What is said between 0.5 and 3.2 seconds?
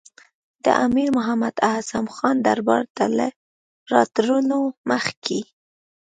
د امیر محمد اعظم خان دربار ته